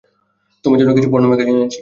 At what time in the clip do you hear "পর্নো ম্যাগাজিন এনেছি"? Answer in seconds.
1.11-1.79